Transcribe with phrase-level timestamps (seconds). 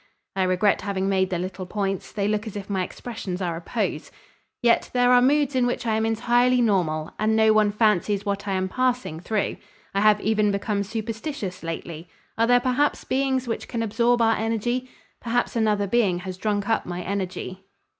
[0.35, 2.11] (I regret having made the little points.
[2.11, 4.11] They look as if my expressions are a pose.)
[4.63, 8.47] Yet there are moods in which I am entirely normal and no one fancies what
[8.47, 9.57] I am passing through.
[9.93, 12.09] I have even become superstitious lately.
[12.35, 14.89] Are there perhaps beings which can absorb our energy?
[15.19, 17.63] Perhaps another being has drunk up my energy."